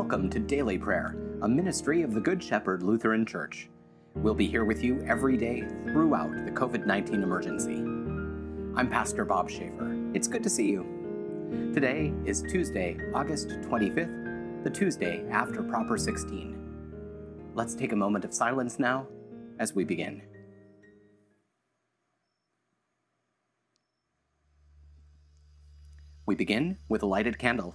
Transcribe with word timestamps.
welcome 0.00 0.30
to 0.30 0.38
Daily 0.38 0.78
Prayer, 0.78 1.14
a 1.42 1.48
ministry 1.48 2.00
of 2.00 2.14
the 2.14 2.20
Good 2.20 2.42
Shepherd 2.42 2.82
Lutheran 2.82 3.26
Church. 3.26 3.68
We'll 4.14 4.34
be 4.34 4.48
here 4.48 4.64
with 4.64 4.82
you 4.82 5.04
every 5.06 5.36
day 5.36 5.60
throughout 5.92 6.32
the 6.46 6.50
COVID 6.52 6.86
19 6.86 7.22
emergency. 7.22 7.74
I'm 8.74 8.88
Pastor 8.88 9.26
Bob 9.26 9.50
Schaefer. 9.50 9.94
It's 10.14 10.26
good 10.26 10.42
to 10.42 10.48
see 10.48 10.70
you. 10.70 11.70
Today 11.74 12.14
is 12.24 12.40
Tuesday, 12.40 12.96
August 13.12 13.48
25th, 13.48 14.64
the 14.64 14.70
Tuesday 14.70 15.22
after 15.28 15.62
Proper 15.62 15.98
16. 15.98 17.50
Let's 17.54 17.74
take 17.74 17.92
a 17.92 17.96
moment 17.96 18.24
of 18.24 18.32
silence 18.32 18.78
now 18.78 19.06
as 19.58 19.74
we 19.74 19.84
begin. 19.84 20.22
We 26.24 26.36
begin 26.36 26.78
with 26.88 27.02
a 27.02 27.06
lighted 27.06 27.38
candle. 27.38 27.74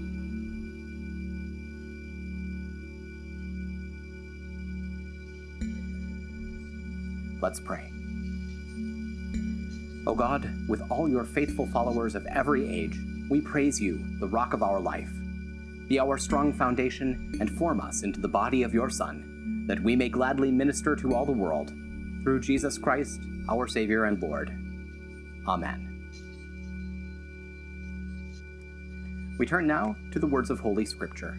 Let's 7.41 7.59
pray. 7.59 7.91
O 10.07 10.15
God, 10.15 10.51
with 10.67 10.81
all 10.89 11.09
your 11.09 11.23
faithful 11.23 11.67
followers 11.67 12.15
of 12.15 12.25
every 12.27 12.67
age, 12.67 12.97
we 13.29 13.41
praise 13.41 13.79
you, 13.79 14.03
the 14.19 14.27
rock 14.27 14.53
of 14.53 14.63
our 14.63 14.79
life. 14.79 15.09
Be 15.87 15.99
our 15.99 16.17
strong 16.17 16.53
foundation 16.53 17.35
and 17.39 17.49
form 17.57 17.81
us 17.81 18.03
into 18.03 18.19
the 18.19 18.27
body 18.27 18.63
of 18.63 18.73
your 18.73 18.89
Son, 18.89 19.65
that 19.67 19.81
we 19.81 19.95
may 19.95 20.09
gladly 20.09 20.51
minister 20.51 20.95
to 20.95 21.13
all 21.13 21.25
the 21.25 21.31
world, 21.31 21.69
through 22.23 22.39
Jesus 22.39 22.77
Christ, 22.77 23.21
our 23.49 23.67
Savior 23.67 24.05
and 24.05 24.21
Lord. 24.21 24.49
Amen. 25.47 25.87
We 29.37 29.45
turn 29.45 29.65
now 29.65 29.95
to 30.11 30.19
the 30.19 30.27
words 30.27 30.49
of 30.49 30.59
Holy 30.59 30.85
Scripture. 30.85 31.37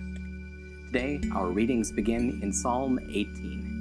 Today, 0.86 1.20
our 1.34 1.48
readings 1.48 1.92
begin 1.92 2.41
in 2.42 2.53
Psalm 2.53 2.98
18. 3.08 3.71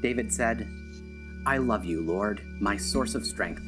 David 0.00 0.32
said, 0.32 0.68
I 1.46 1.58
love 1.58 1.84
you, 1.84 2.00
Lord, 2.02 2.42
my 2.60 2.76
source 2.76 3.14
of 3.14 3.26
strength. 3.26 3.62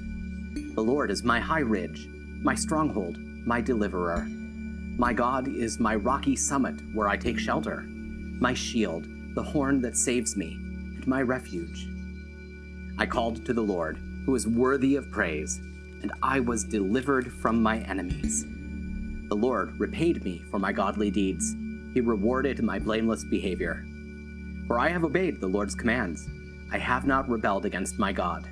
The 0.74 0.82
Lord 0.82 1.10
is 1.10 1.24
my 1.24 1.40
high 1.40 1.60
ridge, 1.60 2.08
my 2.42 2.54
stronghold, 2.54 3.18
my 3.46 3.60
deliverer. 3.60 4.26
My 4.98 5.12
God 5.12 5.48
is 5.48 5.80
my 5.80 5.94
rocky 5.94 6.36
summit 6.36 6.74
where 6.92 7.08
I 7.08 7.16
take 7.16 7.38
shelter, 7.38 7.84
my 8.38 8.54
shield, 8.54 9.06
the 9.34 9.42
horn 9.42 9.80
that 9.82 9.96
saves 9.96 10.36
me, 10.36 10.54
and 10.54 11.06
my 11.06 11.22
refuge. 11.22 11.88
I 12.98 13.06
called 13.06 13.44
to 13.46 13.54
the 13.54 13.62
Lord, 13.62 13.98
who 14.26 14.34
is 14.34 14.46
worthy 14.46 14.96
of 14.96 15.10
praise, 15.10 15.58
and 16.02 16.12
I 16.22 16.40
was 16.40 16.64
delivered 16.64 17.32
from 17.32 17.62
my 17.62 17.78
enemies. 17.78 18.44
The 19.28 19.36
Lord 19.36 19.78
repaid 19.80 20.24
me 20.24 20.42
for 20.50 20.58
my 20.58 20.72
godly 20.72 21.10
deeds. 21.10 21.54
He 21.94 22.00
rewarded 22.00 22.62
my 22.62 22.78
blameless 22.78 23.24
behavior. 23.24 23.84
For 24.70 24.78
I 24.78 24.90
have 24.90 25.02
obeyed 25.02 25.40
the 25.40 25.48
Lord's 25.48 25.74
commands. 25.74 26.28
I 26.70 26.78
have 26.78 27.04
not 27.04 27.28
rebelled 27.28 27.66
against 27.66 27.98
my 27.98 28.12
God. 28.12 28.48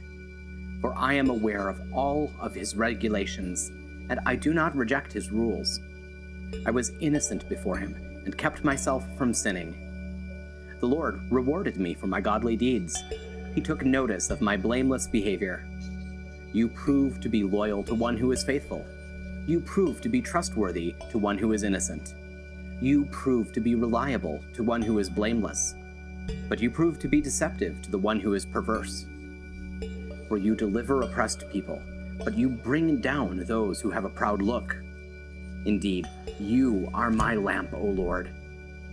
For 0.80 0.92
I 0.96 1.14
am 1.14 1.30
aware 1.30 1.68
of 1.68 1.80
all 1.92 2.32
of 2.40 2.56
his 2.56 2.74
regulations, 2.74 3.70
and 4.10 4.18
I 4.26 4.34
do 4.34 4.52
not 4.52 4.74
reject 4.74 5.12
his 5.12 5.30
rules. 5.30 5.78
I 6.66 6.72
was 6.72 6.90
innocent 6.98 7.48
before 7.48 7.76
him, 7.76 7.94
and 8.24 8.36
kept 8.36 8.64
myself 8.64 9.04
from 9.16 9.32
sinning. 9.32 9.76
The 10.80 10.88
Lord 10.88 11.20
rewarded 11.30 11.76
me 11.76 11.94
for 11.94 12.08
my 12.08 12.20
godly 12.20 12.56
deeds. 12.56 13.00
He 13.54 13.60
took 13.60 13.84
notice 13.84 14.28
of 14.30 14.40
my 14.40 14.56
blameless 14.56 15.06
behavior. 15.06 15.68
You 16.52 16.66
prove 16.66 17.20
to 17.20 17.28
be 17.28 17.44
loyal 17.44 17.84
to 17.84 17.94
one 17.94 18.16
who 18.16 18.32
is 18.32 18.42
faithful. 18.42 18.84
You 19.46 19.60
prove 19.60 20.00
to 20.00 20.08
be 20.08 20.20
trustworthy 20.20 20.96
to 21.12 21.18
one 21.18 21.38
who 21.38 21.52
is 21.52 21.62
innocent. 21.62 22.14
You 22.80 23.04
prove 23.12 23.52
to 23.52 23.60
be 23.60 23.76
reliable 23.76 24.42
to 24.54 24.64
one 24.64 24.82
who 24.82 24.98
is 24.98 25.08
blameless 25.08 25.76
but 26.48 26.60
you 26.60 26.70
prove 26.70 26.98
to 26.98 27.08
be 27.08 27.20
deceptive 27.20 27.80
to 27.82 27.90
the 27.90 27.98
one 27.98 28.20
who 28.20 28.34
is 28.34 28.46
perverse. 28.46 29.06
For 30.28 30.36
you 30.36 30.54
deliver 30.54 31.02
oppressed 31.02 31.48
people, 31.50 31.82
but 32.24 32.36
you 32.36 32.48
bring 32.48 33.00
down 33.00 33.44
those 33.44 33.80
who 33.80 33.90
have 33.90 34.04
a 34.04 34.10
proud 34.10 34.42
look. 34.42 34.76
Indeed, 35.64 36.06
you 36.38 36.90
are 36.94 37.10
my 37.10 37.34
lamp, 37.34 37.72
O 37.74 37.84
Lord. 37.84 38.30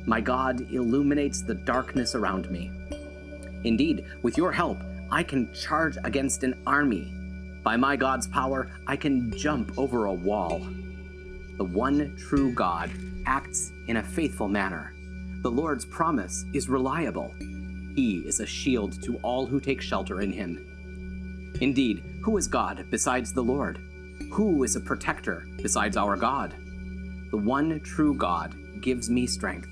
My 0.06 0.22
God 0.22 0.72
illuminates 0.72 1.41
the 1.41 1.56
darkness 1.56 2.16
around 2.16 2.50
me. 2.51 2.72
Indeed, 3.63 4.06
with 4.22 4.38
your 4.38 4.52
help, 4.52 4.78
I 5.12 5.23
can 5.23 5.52
charge 5.53 5.97
against 6.03 6.44
an 6.44 6.62
army. 6.67 7.13
By 7.63 7.78
my 7.78 7.96
God's 7.96 8.28
power, 8.28 8.72
I 8.85 8.96
can 8.96 9.35
jump 9.38 9.78
over 9.78 10.06
a 10.06 10.13
wall. 10.13 10.59
The 11.57 11.63
one 11.63 12.16
true 12.17 12.52
God 12.52 12.91
acts 13.25 13.72
in 13.88 13.97
a 13.97 14.03
faithful 14.03 14.47
manner 14.47 14.94
the 15.45 15.51
Lord's 15.51 15.85
promise 15.85 16.44
is 16.53 16.69
reliable. 16.69 17.31
He 17.95 18.23
is 18.25 18.39
a 18.39 18.47
shield 18.47 19.00
to 19.03 19.17
all 19.17 19.45
who 19.45 19.59
take 19.59 19.79
shelter 19.79 20.22
in 20.22 20.31
him. 20.31 21.53
Indeed, 21.61 22.01
who 22.23 22.38
is 22.38 22.47
God 22.47 22.88
besides 22.89 23.31
the 23.31 23.44
Lord? 23.44 23.78
Who 24.31 24.63
is 24.63 24.75
a 24.75 24.79
protector 24.79 25.45
besides 25.61 25.97
our 25.97 26.16
God? 26.16 26.55
The 27.29 27.38
one 27.38 27.79
true 27.81 28.16
God 28.16 28.55
gives 28.81 29.11
me 29.11 29.28
strength. 29.28 29.69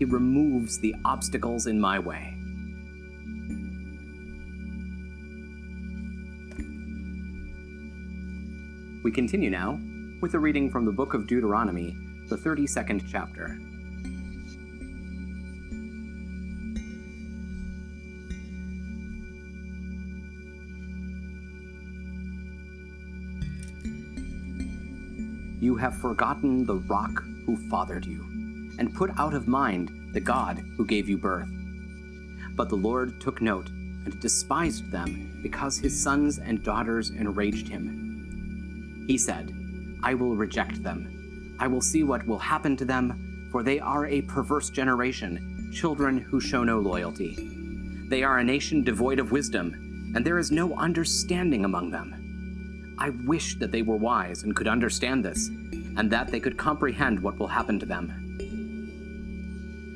He 0.00 0.04
removes 0.04 0.80
the 0.80 0.96
obstacles 1.04 1.68
in 1.68 1.80
my 1.80 2.00
way. 2.00 2.36
We 9.04 9.12
continue 9.12 9.50
now 9.50 9.78
with 10.20 10.34
a 10.34 10.40
reading 10.40 10.72
from 10.72 10.84
the 10.84 10.90
book 10.90 11.14
of 11.14 11.28
Deuteronomy, 11.28 11.96
the 12.26 12.36
32nd 12.36 13.04
chapter. 13.08 13.60
You 25.64 25.76
have 25.76 25.96
forgotten 25.96 26.66
the 26.66 26.76
rock 26.76 27.24
who 27.46 27.56
fathered 27.70 28.04
you, 28.04 28.20
and 28.78 28.94
put 28.94 29.18
out 29.18 29.32
of 29.32 29.48
mind 29.48 30.10
the 30.12 30.20
God 30.20 30.62
who 30.76 30.84
gave 30.84 31.08
you 31.08 31.16
birth. 31.16 31.48
But 32.54 32.68
the 32.68 32.76
Lord 32.76 33.18
took 33.18 33.40
note 33.40 33.70
and 33.70 34.20
despised 34.20 34.90
them 34.90 35.40
because 35.42 35.78
his 35.78 35.98
sons 35.98 36.38
and 36.38 36.62
daughters 36.62 37.08
enraged 37.08 37.66
him. 37.66 39.06
He 39.06 39.16
said, 39.16 39.54
I 40.02 40.12
will 40.12 40.36
reject 40.36 40.82
them. 40.82 41.56
I 41.58 41.66
will 41.66 41.80
see 41.80 42.02
what 42.02 42.26
will 42.26 42.38
happen 42.38 42.76
to 42.76 42.84
them, 42.84 43.48
for 43.50 43.62
they 43.62 43.80
are 43.80 44.04
a 44.04 44.20
perverse 44.20 44.68
generation, 44.68 45.70
children 45.72 46.18
who 46.18 46.42
show 46.42 46.62
no 46.62 46.78
loyalty. 46.78 47.38
They 48.10 48.22
are 48.22 48.36
a 48.36 48.44
nation 48.44 48.84
devoid 48.84 49.18
of 49.18 49.32
wisdom, 49.32 50.12
and 50.14 50.26
there 50.26 50.38
is 50.38 50.50
no 50.52 50.74
understanding 50.74 51.64
among 51.64 51.90
them. 51.90 52.23
I 52.98 53.10
wish 53.10 53.56
that 53.56 53.72
they 53.72 53.82
were 53.82 53.96
wise 53.96 54.42
and 54.42 54.54
could 54.54 54.68
understand 54.68 55.24
this, 55.24 55.48
and 55.96 56.10
that 56.10 56.28
they 56.28 56.40
could 56.40 56.56
comprehend 56.56 57.20
what 57.20 57.38
will 57.38 57.48
happen 57.48 57.78
to 57.80 57.86
them. 57.86 58.08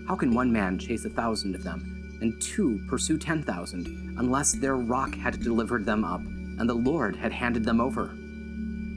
How 0.09 0.17
can 0.17 0.35
one 0.35 0.53
man 0.53 0.79
chase 0.79 1.05
a 1.05 1.11
thousand 1.11 1.55
of 1.55 1.63
them, 1.65 2.19
and 2.21 2.41
two 2.41 2.81
pursue 2.89 3.19
ten 3.19 3.43
thousand, 3.43 3.87
unless 4.19 4.53
their 4.53 4.77
rock 4.77 5.15
had 5.15 5.41
delivered 5.41 5.85
them 5.85 6.05
up, 6.05 6.21
and 6.21 6.69
the 6.69 6.75
Lord 6.75 7.15
had 7.17 7.33
handed 7.33 7.65
them 7.65 7.81
over? 7.81 8.17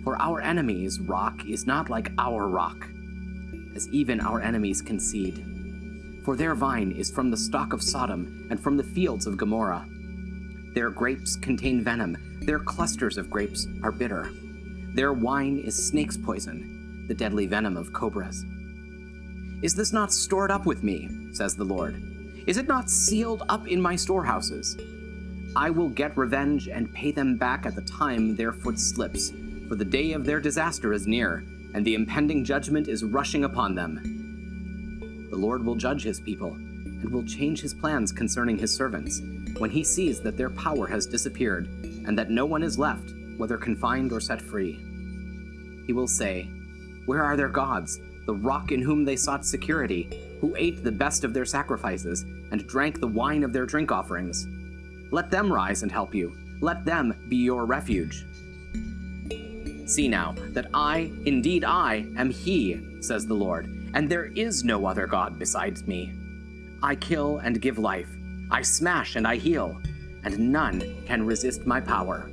For 0.03 0.19
our 0.19 0.41
enemy's 0.41 0.99
rock 0.99 1.45
is 1.45 1.67
not 1.67 1.89
like 1.89 2.11
our 2.17 2.47
rock, 2.47 2.87
as 3.75 3.87
even 3.89 4.19
our 4.19 4.41
enemies 4.41 4.81
concede. 4.81 5.45
For 6.25 6.35
their 6.35 6.55
vine 6.55 6.91
is 6.91 7.11
from 7.11 7.29
the 7.29 7.37
stock 7.37 7.73
of 7.73 7.83
Sodom, 7.83 8.47
and 8.49 8.59
from 8.59 8.77
the 8.77 8.83
fields 8.83 9.27
of 9.27 9.37
Gomorrah. 9.37 9.85
Their 10.73 10.89
grapes 10.89 11.35
contain 11.35 11.83
venom, 11.83 12.17
their 12.41 12.59
clusters 12.59 13.17
of 13.17 13.29
grapes 13.29 13.67
are 13.83 13.91
bitter. 13.91 14.31
Their 14.93 15.13
wine 15.13 15.59
is 15.59 15.87
snake's 15.87 16.17
poison, 16.17 17.05
the 17.07 17.13
deadly 17.13 17.45
venom 17.45 17.77
of 17.77 17.93
cobras. 17.93 18.43
Is 19.61 19.75
this 19.75 19.93
not 19.93 20.11
stored 20.11 20.49
up 20.49 20.65
with 20.65 20.83
me, 20.83 21.07
says 21.33 21.55
the 21.55 21.63
Lord? 21.63 22.01
Is 22.47 22.57
it 22.57 22.67
not 22.67 22.89
sealed 22.89 23.43
up 23.47 23.67
in 23.67 23.79
my 23.79 23.95
storehouses? 23.95 24.75
I 25.55 25.69
will 25.69 25.89
get 25.89 26.17
revenge 26.17 26.67
and 26.67 26.91
pay 26.93 27.11
them 27.11 27.37
back 27.37 27.67
at 27.67 27.75
the 27.75 27.81
time 27.83 28.35
their 28.35 28.53
foot 28.53 28.79
slips, 28.79 29.31
for 29.67 29.75
the 29.75 29.85
day 29.85 30.13
of 30.13 30.25
their 30.25 30.39
disaster 30.39 30.93
is 30.93 31.05
near, 31.05 31.43
and 31.75 31.85
the 31.85 31.93
impending 31.93 32.43
judgment 32.43 32.87
is 32.87 33.03
rushing 33.03 33.43
upon 33.43 33.75
them. 33.75 35.27
The 35.29 35.37
Lord 35.37 35.63
will 35.63 35.75
judge 35.75 36.03
his 36.03 36.19
people 36.19 36.53
and 36.53 37.09
will 37.11 37.23
change 37.23 37.61
his 37.61 37.73
plans 37.73 38.11
concerning 38.11 38.57
his 38.57 38.75
servants 38.75 39.21
when 39.59 39.69
he 39.69 39.83
sees 39.83 40.21
that 40.21 40.37
their 40.37 40.49
power 40.49 40.87
has 40.87 41.05
disappeared 41.05 41.69
and 42.05 42.17
that 42.17 42.29
no 42.29 42.45
one 42.45 42.63
is 42.63 42.79
left, 42.79 43.13
whether 43.37 43.57
confined 43.57 44.11
or 44.11 44.19
set 44.19 44.41
free. 44.41 44.79
He 45.87 45.93
will 45.93 46.07
say, 46.07 46.43
Where 47.05 47.23
are 47.23 47.35
their 47.35 47.49
gods, 47.49 47.99
the 48.25 48.35
rock 48.35 48.71
in 48.71 48.81
whom 48.81 49.03
they 49.03 49.15
sought 49.15 49.45
security, 49.45 50.37
who 50.39 50.55
ate 50.55 50.83
the 50.83 50.91
best 50.91 51.23
of 51.23 51.33
their 51.33 51.45
sacrifices 51.45 52.21
and 52.51 52.67
drank 52.67 52.99
the 52.99 53.07
wine 53.07 53.43
of 53.43 53.53
their 53.53 53.65
drink 53.65 53.91
offerings? 53.91 54.47
Let 55.11 55.29
them 55.29 55.51
rise 55.51 55.83
and 55.83 55.91
help 55.91 56.15
you. 56.15 56.35
Let 56.61 56.85
them 56.85 57.15
be 57.27 57.37
your 57.37 57.65
refuge. 57.65 58.25
See 59.85 60.07
now 60.07 60.35
that 60.53 60.67
I, 60.73 61.11
indeed 61.25 61.65
I, 61.65 62.05
am 62.15 62.29
He, 62.29 63.01
says 63.01 63.27
the 63.27 63.33
Lord, 63.33 63.65
and 63.93 64.07
there 64.07 64.25
is 64.35 64.63
no 64.63 64.85
other 64.85 65.07
God 65.07 65.37
besides 65.37 65.85
me. 65.85 66.13
I 66.81 66.95
kill 66.95 67.39
and 67.39 67.61
give 67.61 67.77
life, 67.77 68.09
I 68.49 68.61
smash 68.61 69.15
and 69.15 69.27
I 69.27 69.35
heal, 69.35 69.81
and 70.23 70.51
none 70.51 71.03
can 71.05 71.25
resist 71.25 71.65
my 71.65 71.79
power. 71.79 72.29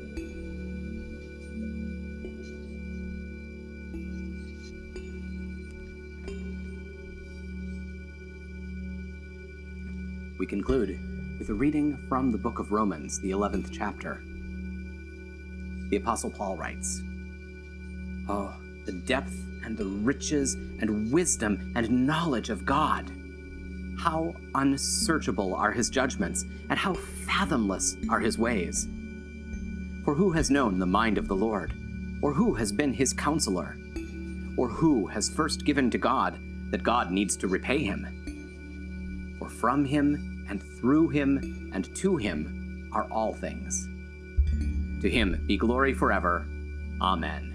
We 10.38 10.46
conclude 10.46 10.98
with 11.38 11.48
a 11.48 11.54
reading 11.54 11.96
from 12.08 12.30
the 12.30 12.38
book 12.38 12.58
of 12.58 12.70
Romans, 12.70 13.20
the 13.20 13.30
11th 13.30 13.70
chapter. 13.72 14.22
The 15.90 15.96
Apostle 15.96 16.30
Paul 16.30 16.56
writes 16.56 17.02
Oh, 18.28 18.54
the 18.86 18.92
depth 18.92 19.34
and 19.64 19.76
the 19.76 19.84
riches 19.84 20.54
and 20.54 21.10
wisdom 21.10 21.72
and 21.74 22.06
knowledge 22.06 22.50
of 22.50 22.64
God! 22.64 23.10
How 23.98 24.34
unsearchable 24.54 25.54
are 25.54 25.72
his 25.72 25.90
judgments, 25.90 26.44
and 26.70 26.78
how 26.78 26.94
fathomless 26.94 27.96
are 28.08 28.20
his 28.20 28.38
ways! 28.38 28.86
For 30.04 30.14
who 30.14 30.32
has 30.32 30.50
known 30.50 30.78
the 30.78 30.86
mind 30.86 31.18
of 31.18 31.28
the 31.28 31.36
Lord? 31.36 31.72
Or 32.22 32.32
who 32.32 32.54
has 32.54 32.72
been 32.72 32.92
his 32.92 33.12
counselor? 33.12 33.76
Or 34.56 34.68
who 34.68 35.06
has 35.06 35.28
first 35.28 35.64
given 35.64 35.90
to 35.90 35.98
God 35.98 36.38
that 36.70 36.82
God 36.82 37.10
needs 37.10 37.36
to 37.36 37.48
repay 37.48 37.82
him? 37.82 39.36
For 39.38 39.48
from 39.48 39.84
him, 39.84 40.46
and 40.48 40.62
through 40.80 41.08
him, 41.10 41.70
and 41.74 41.94
to 41.96 42.16
him 42.16 42.90
are 42.92 43.06
all 43.10 43.34
things. 43.34 43.86
To 45.02 45.10
him 45.10 45.44
be 45.46 45.56
glory 45.56 45.94
forever. 45.94 46.46
Amen. 47.00 47.54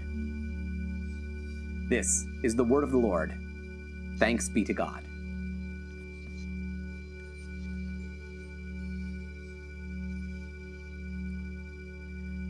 This 1.88 2.24
is 2.42 2.54
the 2.54 2.64
word 2.64 2.84
of 2.84 2.90
the 2.90 2.98
Lord. 2.98 3.34
Thanks 4.18 4.48
be 4.48 4.64
to 4.64 4.72
God. 4.72 5.03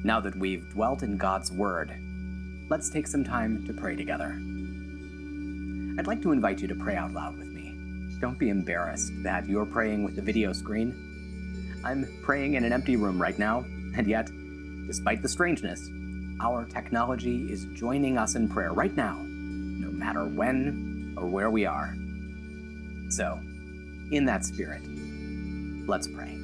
Now 0.04 0.20
that 0.20 0.36
we've 0.36 0.68
dwelt 0.68 1.02
in 1.02 1.16
God's 1.16 1.50
Word, 1.50 1.90
let's 2.68 2.90
take 2.90 3.06
some 3.06 3.24
time 3.24 3.66
to 3.66 3.72
pray 3.72 3.96
together. 3.96 4.38
I'd 5.98 6.06
like 6.06 6.20
to 6.22 6.32
invite 6.32 6.60
you 6.60 6.68
to 6.68 6.74
pray 6.74 6.94
out 6.94 7.14
loud 7.14 7.38
with 7.38 7.48
me. 7.48 7.74
Don't 8.20 8.38
be 8.38 8.50
embarrassed 8.50 9.12
that 9.22 9.48
you're 9.48 9.64
praying 9.64 10.04
with 10.04 10.14
the 10.14 10.20
video 10.20 10.52
screen. 10.52 11.80
I'm 11.82 12.06
praying 12.22 12.52
in 12.52 12.64
an 12.64 12.72
empty 12.72 12.96
room 12.96 13.20
right 13.20 13.38
now, 13.38 13.64
and 13.96 14.06
yet, 14.06 14.28
despite 14.86 15.22
the 15.22 15.28
strangeness, 15.28 15.88
our 16.38 16.66
technology 16.66 17.50
is 17.50 17.64
joining 17.72 18.18
us 18.18 18.34
in 18.34 18.46
prayer 18.46 18.74
right 18.74 18.94
now, 18.94 19.22
no 19.24 19.90
matter 19.90 20.26
when 20.26 21.14
or 21.16 21.26
where 21.26 21.48
we 21.48 21.64
are. 21.64 21.96
So, 23.08 23.40
in 24.10 24.26
that 24.26 24.44
spirit, 24.44 24.82
let's 25.88 26.08
pray. 26.08 26.43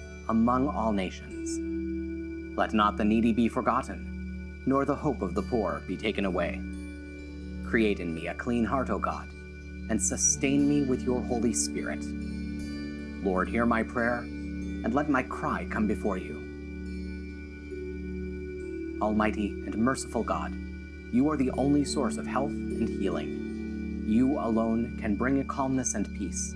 among 0.31 0.69
all 0.69 0.93
nations. 0.93 1.59
Let 2.57 2.73
not 2.73 2.95
the 2.95 3.03
needy 3.03 3.33
be 3.33 3.49
forgotten, 3.49 4.63
nor 4.65 4.85
the 4.85 4.95
hope 4.95 5.21
of 5.21 5.35
the 5.35 5.41
poor 5.41 5.83
be 5.85 5.97
taken 5.97 6.23
away. 6.23 6.61
Create 7.65 7.99
in 7.99 8.15
me 8.15 8.27
a 8.27 8.33
clean 8.33 8.63
heart, 8.63 8.89
O 8.89 8.97
God, 8.97 9.27
and 9.89 10.01
sustain 10.01 10.69
me 10.69 10.83
with 10.83 11.03
your 11.03 11.21
Holy 11.21 11.51
Spirit. 11.51 12.01
Lord, 13.21 13.49
hear 13.49 13.65
my 13.65 13.83
prayer, 13.83 14.19
and 14.19 14.93
let 14.93 15.09
my 15.09 15.21
cry 15.21 15.67
come 15.69 15.85
before 15.85 16.17
you. 16.17 16.37
Almighty 19.01 19.49
and 19.65 19.75
merciful 19.75 20.23
God, 20.23 20.53
you 21.11 21.29
are 21.29 21.35
the 21.35 21.51
only 21.51 21.83
source 21.83 22.15
of 22.15 22.25
health 22.25 22.51
and 22.51 22.87
healing. 22.87 24.05
You 24.07 24.39
alone 24.39 24.97
can 24.97 25.17
bring 25.17 25.41
a 25.41 25.43
calmness 25.43 25.93
and 25.93 26.07
peace. 26.17 26.55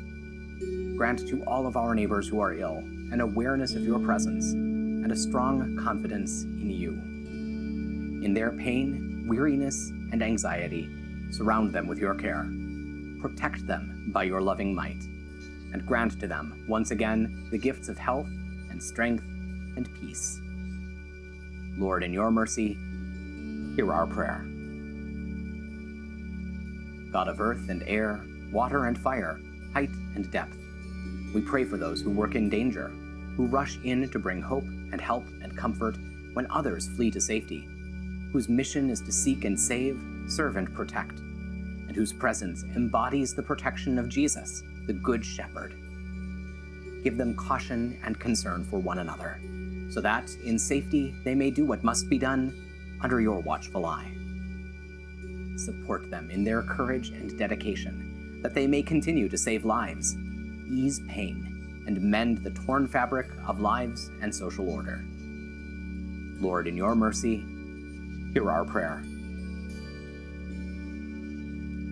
Grant 0.95 1.27
to 1.27 1.43
all 1.43 1.67
of 1.67 1.75
our 1.75 1.93
neighbors 1.93 2.29
who 2.29 2.39
are 2.39 2.53
ill 2.53 2.81
an 3.11 3.21
awareness 3.21 3.75
of 3.75 3.83
your 3.83 3.99
presence, 3.99 4.51
and 4.51 5.11
a 5.11 5.15
strong 5.15 5.77
confidence 5.83 6.43
in 6.43 6.69
you. 6.71 6.91
In 8.23 8.33
their 8.33 8.51
pain, 8.51 9.25
weariness, 9.27 9.89
and 10.11 10.23
anxiety, 10.23 10.89
surround 11.31 11.73
them 11.73 11.87
with 11.87 11.99
your 11.99 12.15
care. 12.15 12.49
Protect 13.21 13.67
them 13.67 14.09
by 14.13 14.23
your 14.23 14.41
loving 14.41 14.73
might, 14.73 15.03
and 15.73 15.85
grant 15.85 16.19
to 16.19 16.27
them, 16.27 16.65
once 16.67 16.91
again, 16.91 17.47
the 17.51 17.57
gifts 17.57 17.89
of 17.89 17.97
health 17.97 18.27
and 18.69 18.81
strength 18.81 19.23
and 19.75 19.87
peace. 19.99 20.39
Lord, 21.77 22.03
in 22.03 22.13
your 22.13 22.31
mercy, 22.31 22.77
hear 23.75 23.91
our 23.93 24.07
prayer. 24.07 24.45
God 27.11 27.27
of 27.27 27.39
earth 27.39 27.69
and 27.69 27.83
air, 27.85 28.21
water 28.51 28.85
and 28.85 28.97
fire, 28.97 29.39
height 29.73 29.91
and 30.15 30.29
depth. 30.31 30.57
We 31.35 31.41
pray 31.41 31.65
for 31.65 31.75
those 31.75 31.99
who 31.99 32.11
work 32.11 32.35
in 32.35 32.49
danger, 32.49 32.87
who 33.35 33.47
rush 33.47 33.77
in 33.83 34.09
to 34.09 34.19
bring 34.19 34.41
hope 34.41 34.63
and 34.63 35.01
help 35.01 35.25
and 35.41 35.57
comfort 35.57 35.97
when 36.31 36.49
others 36.49 36.87
flee 36.87 37.11
to 37.11 37.19
safety, 37.19 37.67
whose 38.31 38.47
mission 38.47 38.89
is 38.89 39.01
to 39.01 39.11
seek 39.11 39.43
and 39.43 39.59
save, 39.59 39.99
serve 40.29 40.55
and 40.55 40.73
protect, 40.73 41.19
and 41.19 41.93
whose 41.93 42.13
presence 42.13 42.63
embodies 42.63 43.35
the 43.35 43.43
protection 43.43 43.99
of 43.99 44.07
Jesus, 44.07 44.63
the 44.87 44.93
Good 44.93 45.25
Shepherd. 45.25 45.75
Give 47.03 47.17
them 47.17 47.35
caution 47.35 47.99
and 48.05 48.17
concern 48.17 48.63
for 48.63 48.79
one 48.79 48.99
another, 48.99 49.37
so 49.89 49.99
that, 49.99 50.29
in 50.45 50.57
safety, 50.57 51.13
they 51.25 51.35
may 51.35 51.51
do 51.51 51.65
what 51.65 51.83
must 51.83 52.09
be 52.09 52.17
done 52.17 52.97
under 53.01 53.19
your 53.19 53.41
watchful 53.41 53.85
eye. 53.85 54.09
Support 55.57 56.09
them 56.09 56.31
in 56.31 56.45
their 56.45 56.61
courage 56.63 57.09
and 57.09 57.37
dedication, 57.37 58.39
that 58.41 58.53
they 58.53 58.67
may 58.67 58.81
continue 58.81 59.27
to 59.27 59.37
save 59.37 59.65
lives, 59.65 60.15
ease 60.69 61.01
pain, 61.07 61.83
and 61.87 62.01
mend 62.01 62.43
the 62.43 62.51
torn 62.51 62.87
fabric 62.87 63.27
of 63.47 63.59
lives 63.59 64.09
and 64.21 64.33
social 64.33 64.69
order. 64.69 65.03
Lord, 66.39 66.67
in 66.67 66.75
your 66.75 66.95
mercy, 66.95 67.45
hear 68.33 68.49
our 68.51 68.65
prayer. 68.65 69.01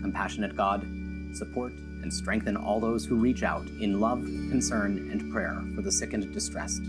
Compassionate 0.02 0.56
God, 0.56 0.86
support 1.34 1.74
and 2.04 2.14
strengthen 2.14 2.58
all 2.58 2.80
those 2.80 3.06
who 3.06 3.16
reach 3.16 3.44
out 3.44 3.66
in 3.80 4.00
love, 4.00 4.22
concern, 4.22 5.10
and 5.12 5.32
prayer 5.32 5.64
for 5.74 5.82
the 5.82 5.92
sick 5.92 6.14
and 6.14 6.32
distressed. 6.34 6.84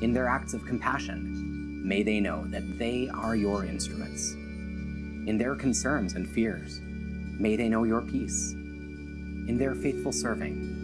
In 0.00 0.12
their 0.12 0.28
acts 0.28 0.54
of 0.54 0.64
compassion, 0.66 1.80
may 1.86 2.02
they 2.02 2.20
know 2.20 2.44
that 2.48 2.78
they 2.78 3.08
are 3.08 3.36
your 3.36 3.64
instruments. 3.64 4.32
In 4.32 5.38
their 5.38 5.54
concerns 5.54 6.14
and 6.14 6.28
fears, 6.28 6.80
may 6.82 7.54
they 7.54 7.68
know 7.68 7.84
your 7.84 8.02
peace. 8.02 8.52
In 8.52 9.56
their 9.56 9.74
faithful 9.74 10.12
serving, 10.12 10.77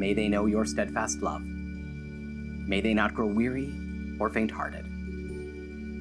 may 0.00 0.14
they 0.14 0.28
know 0.28 0.46
your 0.46 0.64
steadfast 0.64 1.20
love. 1.20 1.42
May 1.44 2.80
they 2.80 2.94
not 2.94 3.12
grow 3.12 3.26
weary 3.26 3.70
or 4.18 4.30
faint 4.30 4.50
hearted. 4.50 4.86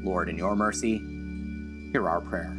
Lord, 0.02 0.30
in 0.30 0.38
your 0.38 0.56
mercy, 0.56 1.00
hear 1.92 2.08
our 2.08 2.22
prayer. 2.22 2.56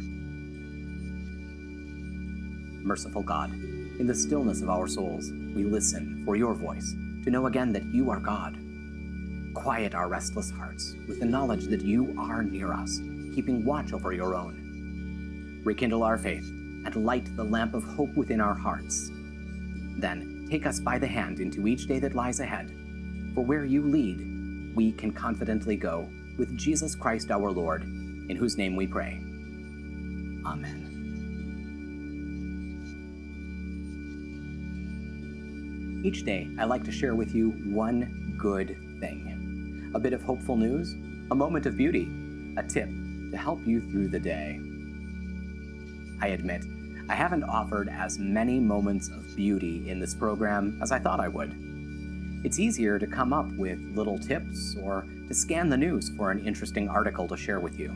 Merciful 2.83 3.23
God, 3.23 3.51
in 3.51 4.05
the 4.05 4.13
stillness 4.13 4.61
of 4.61 4.69
our 4.69 4.87
souls, 4.87 5.31
we 5.55 5.63
listen 5.63 6.21
for 6.25 6.35
your 6.35 6.53
voice 6.53 6.93
to 7.23 7.31
know 7.31 7.47
again 7.47 7.73
that 7.73 7.85
you 7.85 8.11
are 8.11 8.19
God. 8.19 8.55
Quiet 9.55 9.95
our 9.95 10.07
restless 10.07 10.51
hearts 10.51 10.93
with 11.07 11.19
the 11.21 11.25
knowledge 11.25 11.65
that 11.65 11.81
you 11.81 12.15
are 12.19 12.43
near 12.43 12.71
us, 12.71 12.99
keeping 13.33 13.65
watch 13.65 13.93
over 13.93 14.13
your 14.13 14.35
own. 14.35 15.61
Rekindle 15.65 16.03
our 16.03 16.19
faith 16.19 16.47
and 16.85 16.95
light 16.95 17.35
the 17.35 17.43
lamp 17.43 17.73
of 17.73 17.83
hope 17.83 18.13
within 18.15 18.39
our 18.39 18.53
hearts. 18.53 19.09
Then 19.97 20.30
take 20.51 20.65
us 20.65 20.81
by 20.81 20.99
the 20.99 21.07
hand 21.07 21.39
into 21.39 21.65
each 21.65 21.87
day 21.87 21.97
that 21.97 22.13
lies 22.13 22.41
ahead, 22.41 22.69
for 23.33 23.45
where 23.45 23.63
you 23.63 23.81
lead, 23.81 24.75
we 24.75 24.91
can 24.91 25.09
confidently 25.09 25.77
go 25.77 26.09
with 26.37 26.57
Jesus 26.57 26.93
Christ 26.93 27.31
our 27.31 27.49
Lord, 27.49 27.83
in 27.83 28.35
whose 28.35 28.57
name 28.57 28.75
we 28.75 28.85
pray. 28.85 29.21
Amen. 30.45 30.89
Each 36.03 36.25
day, 36.25 36.49
I 36.59 36.65
like 36.65 36.83
to 36.83 36.91
share 36.91 37.15
with 37.15 37.33
you 37.33 37.51
one 37.73 38.35
good 38.37 38.75
thing 38.99 39.91
a 39.95 39.99
bit 39.99 40.11
of 40.11 40.21
hopeful 40.21 40.57
news, 40.57 40.93
a 41.31 41.35
moment 41.35 41.65
of 41.65 41.77
beauty, 41.77 42.09
a 42.57 42.63
tip 42.63 42.89
to 43.31 43.37
help 43.37 43.65
you 43.65 43.79
through 43.89 44.09
the 44.09 44.19
day. 44.19 44.59
I 46.21 46.27
admit, 46.27 46.65
I 47.11 47.15
haven't 47.15 47.43
offered 47.43 47.89
as 47.89 48.17
many 48.17 48.57
moments 48.57 49.09
of 49.09 49.35
beauty 49.35 49.89
in 49.89 49.99
this 49.99 50.15
program 50.15 50.79
as 50.81 50.93
I 50.93 50.99
thought 50.99 51.19
I 51.19 51.27
would. 51.27 51.53
It's 52.45 52.57
easier 52.57 52.97
to 52.99 53.05
come 53.05 53.33
up 53.33 53.51
with 53.57 53.81
little 53.93 54.17
tips 54.17 54.77
or 54.81 55.05
to 55.27 55.33
scan 55.33 55.67
the 55.67 55.75
news 55.75 56.09
for 56.15 56.31
an 56.31 56.39
interesting 56.47 56.87
article 56.87 57.27
to 57.27 57.35
share 57.35 57.59
with 57.59 57.77
you. 57.77 57.89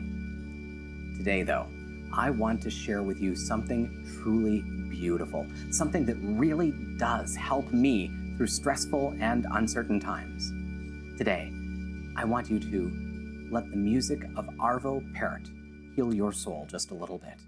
Today, 1.16 1.44
though, 1.44 1.66
I 2.12 2.28
want 2.28 2.60
to 2.64 2.70
share 2.70 3.02
with 3.02 3.18
you 3.18 3.34
something 3.34 4.06
truly 4.20 4.60
beautiful, 4.90 5.46
something 5.70 6.04
that 6.04 6.16
really 6.20 6.74
does 6.98 7.34
help 7.34 7.72
me 7.72 8.10
through 8.36 8.48
stressful 8.48 9.16
and 9.18 9.46
uncertain 9.52 9.98
times. 9.98 10.52
Today, 11.16 11.50
I 12.18 12.26
want 12.26 12.50
you 12.50 12.58
to 12.58 13.48
let 13.50 13.70
the 13.70 13.78
music 13.78 14.24
of 14.36 14.46
Arvo 14.60 15.00
Pärt 15.14 15.48
heal 15.94 16.12
your 16.12 16.32
soul 16.32 16.66
just 16.70 16.90
a 16.90 16.94
little 16.94 17.16
bit. 17.16 17.40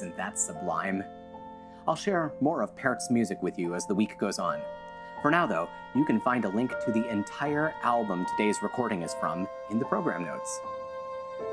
Isn't 0.00 0.16
that 0.16 0.38
sublime? 0.38 1.04
I'll 1.86 1.94
share 1.94 2.32
more 2.40 2.62
of 2.62 2.74
Pärt's 2.74 3.10
music 3.10 3.42
with 3.42 3.58
you 3.58 3.74
as 3.74 3.84
the 3.84 3.94
week 3.94 4.16
goes 4.16 4.38
on. 4.38 4.58
For 5.20 5.30
now, 5.30 5.46
though, 5.46 5.68
you 5.94 6.06
can 6.06 6.22
find 6.22 6.46
a 6.46 6.48
link 6.48 6.72
to 6.86 6.90
the 6.90 7.06
entire 7.10 7.74
album 7.82 8.24
today's 8.24 8.62
recording 8.62 9.02
is 9.02 9.12
from 9.20 9.46
in 9.70 9.78
the 9.78 9.84
program 9.84 10.24
notes. 10.24 10.58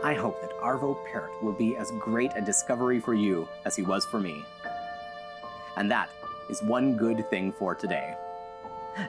I 0.01 0.13
hope 0.13 0.39
that 0.39 0.58
Arvo 0.62 0.96
Pärt 1.12 1.30
will 1.44 1.51
be 1.51 1.75
as 1.75 1.92
great 2.00 2.32
a 2.38 2.42
discovery 2.42 3.01
for 3.01 3.13
you 3.13 3.50
as 3.66 3.75
he 3.75 3.82
was 3.82 4.06
for 4.06 4.18
me. 4.18 4.42
And 5.75 5.92
that 5.92 6.10
is 6.50 6.63
one 6.63 6.96
good 6.96 7.30
thing 7.30 7.51
for 7.51 7.75
today. 7.75 8.16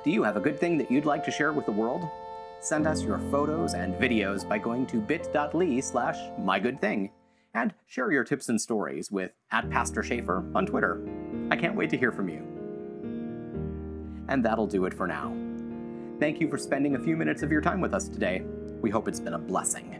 Do 0.02 0.10
you 0.10 0.24
have 0.24 0.36
a 0.36 0.40
good 0.40 0.58
thing 0.58 0.78
that 0.78 0.90
you'd 0.90 1.06
like 1.06 1.24
to 1.26 1.30
share 1.30 1.52
with 1.52 1.64
the 1.64 1.70
world? 1.70 2.02
Send 2.58 2.88
us 2.88 3.04
your 3.04 3.20
photos 3.30 3.74
and 3.74 3.94
videos 3.94 4.48
by 4.48 4.58
going 4.58 4.84
to 4.86 5.00
bit.ly 5.00 5.78
slash 5.78 6.18
mygoodthing 6.40 7.10
and 7.54 7.74
share 7.86 8.12
your 8.12 8.24
tips 8.24 8.48
and 8.48 8.60
stories 8.60 9.10
with 9.10 9.32
at 9.50 9.68
Pastor 9.70 10.02
Schaefer 10.02 10.44
on 10.54 10.66
Twitter. 10.66 11.00
I 11.50 11.56
can't 11.56 11.74
wait 11.74 11.90
to 11.90 11.96
hear 11.96 12.12
from 12.12 12.28
you. 12.28 12.42
And 14.28 14.44
that'll 14.44 14.66
do 14.66 14.84
it 14.84 14.94
for 14.94 15.06
now. 15.06 15.34
Thank 16.20 16.40
you 16.40 16.48
for 16.48 16.58
spending 16.58 16.96
a 16.96 16.98
few 16.98 17.16
minutes 17.16 17.42
of 17.42 17.50
your 17.50 17.60
time 17.60 17.80
with 17.80 17.94
us 17.94 18.08
today. 18.08 18.42
We 18.80 18.90
hope 18.90 19.08
it's 19.08 19.20
been 19.20 19.34
a 19.34 19.38
blessing. 19.38 19.94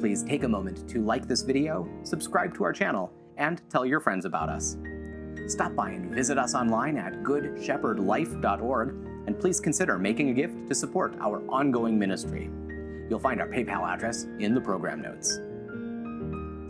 Please 0.00 0.22
take 0.22 0.44
a 0.44 0.48
moment 0.48 0.88
to 0.90 1.00
like 1.02 1.28
this 1.28 1.42
video, 1.42 1.88
subscribe 2.02 2.54
to 2.56 2.64
our 2.64 2.72
channel, 2.72 3.12
and 3.36 3.62
tell 3.70 3.86
your 3.86 4.00
friends 4.00 4.24
about 4.24 4.48
us. 4.48 4.76
Stop 5.46 5.74
by 5.74 5.90
and 5.90 6.12
visit 6.12 6.38
us 6.38 6.54
online 6.54 6.96
at 6.96 7.22
goodshepherdlife.org, 7.22 8.88
and 9.26 9.38
please 9.38 9.60
consider 9.60 9.98
making 9.98 10.30
a 10.30 10.34
gift 10.34 10.68
to 10.68 10.74
support 10.74 11.14
our 11.20 11.42
ongoing 11.48 11.98
ministry. 11.98 12.50
You'll 13.08 13.20
find 13.20 13.40
our 13.40 13.48
PayPal 13.48 13.88
address 13.88 14.26
in 14.38 14.54
the 14.54 14.60
program 14.60 15.02
notes. 15.02 15.40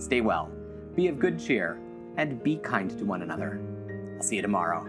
Stay 0.02 0.21
well, 0.21 0.50
be 0.97 1.06
of 1.06 1.21
good 1.21 1.38
cheer, 1.38 1.78
and 2.16 2.42
be 2.42 2.56
kind 2.56 2.90
to 2.99 3.04
one 3.04 3.23
another. 3.23 3.62
I'll 4.16 4.23
see 4.25 4.35
you 4.35 4.42
tomorrow. 4.42 4.85